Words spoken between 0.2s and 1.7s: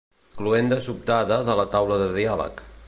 Cloenda sobtada de la